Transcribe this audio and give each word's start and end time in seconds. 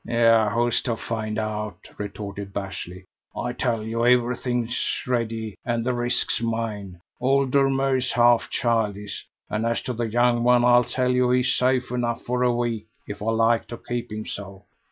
"Yah! 0.03 0.49
who's 0.49 0.81
to 0.81 0.97
find 0.97 1.37
it 1.37 1.41
out?" 1.41 1.77
retorted 1.95 2.51
Bashley; 2.51 3.03
"I 3.37 3.53
tell 3.53 3.83
you 3.83 4.03
everything's 4.03 4.83
ready, 5.05 5.53
and 5.63 5.85
the 5.85 5.93
risk's 5.93 6.41
mine. 6.41 6.99
Old 7.19 7.51
Dormeur's 7.51 8.13
half 8.13 8.49
childish; 8.49 9.27
and 9.47 9.63
as 9.63 9.79
to 9.83 9.93
the 9.93 10.07
young 10.09 10.41
one, 10.43 10.65
I 10.65 10.81
tell 10.81 11.11
you 11.11 11.29
he's 11.29 11.53
safe 11.53 11.91
enough 11.91 12.23
for 12.23 12.41
a 12.41 12.51
week, 12.51 12.87
if 13.07 13.21
I 13.21 13.25
like 13.29 13.67
to 13.67 13.77
keep 13.77 14.11
him 14.11 14.25
so. 14.25 14.65